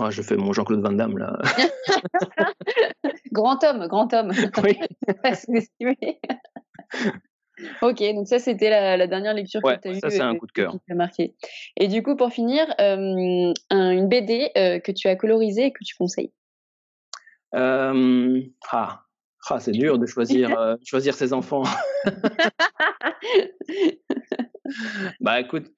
[0.00, 1.38] Ah, je fais mon Jean-Claude Van Damme là.
[3.32, 4.32] grand homme, grand homme.
[4.62, 4.76] Oui.
[7.82, 10.00] ok, donc ça c'était la, dernière lecture que tu as eue.
[10.00, 10.76] Ça c'est un coup de cœur.
[10.88, 11.34] marqué.
[11.76, 15.84] Et du coup, pour finir, euh, une BD euh, que tu as colorisée et que
[15.84, 16.32] tu conseilles.
[17.54, 18.40] Euh,
[18.72, 19.02] ah,
[19.48, 21.62] ah c'est dur de choisir, choisir ses enfants.
[25.20, 25.70] bah écoute,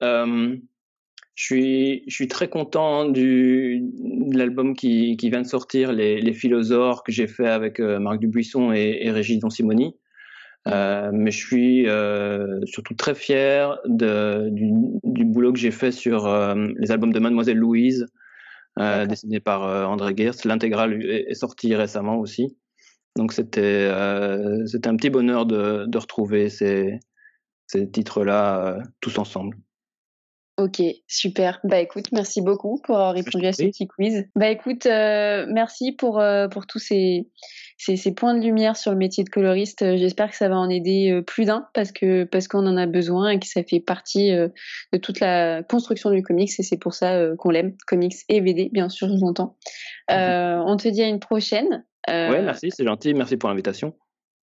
[1.37, 6.19] je suis, je suis très content du, de l'album qui, qui vient de sortir, Les,
[6.19, 9.95] les Philosores, que j'ai fait avec euh, Marc Dubuisson et, et Régis Don Simoni.
[10.67, 14.71] Euh, mais je suis euh, surtout très fier de, du,
[15.03, 18.07] du, boulot que j'ai fait sur euh, les albums de Mademoiselle Louise,
[18.79, 20.43] euh, dessiné par André Gerst.
[20.43, 22.57] L'intégrale est, est sortie récemment aussi.
[23.15, 23.89] Donc c'était
[24.65, 26.99] c'était un petit bonheur de, de retrouver ces,
[27.67, 29.57] ces titres-là tous ensemble.
[30.59, 31.59] Ok, super.
[31.63, 34.25] Bah écoute, merci beaucoup pour avoir répondu à ce petit quiz.
[34.35, 37.29] Bah écoute, euh, merci pour, euh, pour tous ces,
[37.77, 39.83] ces, ces, points de lumière sur le métier de coloriste.
[39.83, 42.87] Euh, j'espère que ça va en aider plus d'un parce que parce qu'on en a
[42.87, 46.95] besoin et que ça fait partie de toute la construction du comics et c'est pour
[46.95, 49.57] ça qu'on l'aime, comics et BD, bien sûr, je l'entends.
[50.09, 50.63] Mhm.
[50.65, 51.85] on te dit à une prochaine.
[52.07, 53.13] ouais, merci, c'est gentil.
[53.13, 53.93] Merci pour l'invitation.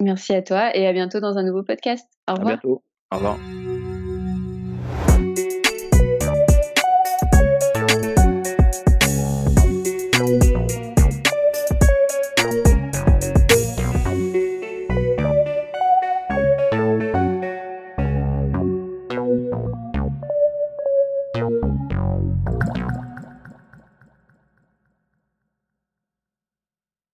[0.03, 2.07] Merci à toi et à bientôt dans un nouveau podcast.
[2.29, 2.49] Au revoir.
[2.49, 2.83] À bientôt.
[3.15, 3.39] 好了。